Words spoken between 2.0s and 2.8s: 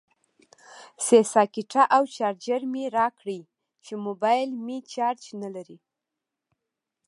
چارجر